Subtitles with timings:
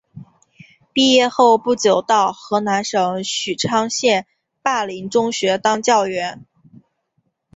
[0.93, 4.25] 毕业后不久到河南省许昌县
[4.63, 6.43] 灞陵中学当教员。